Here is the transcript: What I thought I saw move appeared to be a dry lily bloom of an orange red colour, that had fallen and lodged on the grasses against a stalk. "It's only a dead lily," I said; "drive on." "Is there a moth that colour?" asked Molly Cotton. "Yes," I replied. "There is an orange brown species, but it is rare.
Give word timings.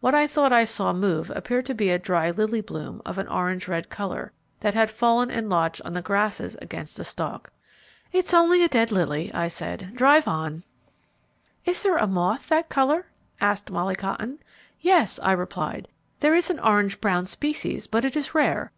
What 0.00 0.14
I 0.14 0.26
thought 0.26 0.52
I 0.52 0.66
saw 0.66 0.92
move 0.92 1.30
appeared 1.34 1.64
to 1.64 1.72
be 1.72 1.88
a 1.88 1.98
dry 1.98 2.30
lily 2.30 2.60
bloom 2.60 3.00
of 3.06 3.16
an 3.16 3.26
orange 3.28 3.68
red 3.68 3.88
colour, 3.88 4.30
that 4.60 4.74
had 4.74 4.90
fallen 4.90 5.30
and 5.30 5.48
lodged 5.48 5.80
on 5.82 5.94
the 5.94 6.02
grasses 6.02 6.58
against 6.60 6.98
a 6.98 7.04
stalk. 7.04 7.50
"It's 8.12 8.34
only 8.34 8.62
a 8.62 8.68
dead 8.68 8.92
lily," 8.92 9.32
I 9.32 9.48
said; 9.48 9.92
"drive 9.94 10.28
on." 10.28 10.62
"Is 11.64 11.82
there 11.82 11.96
a 11.96 12.06
moth 12.06 12.50
that 12.50 12.68
colour?" 12.68 13.06
asked 13.40 13.70
Molly 13.70 13.96
Cotton. 13.96 14.40
"Yes," 14.82 15.18
I 15.22 15.32
replied. 15.32 15.88
"There 16.20 16.34
is 16.34 16.50
an 16.50 16.58
orange 16.60 17.00
brown 17.00 17.24
species, 17.24 17.86
but 17.86 18.04
it 18.04 18.14
is 18.14 18.34
rare. 18.34 18.70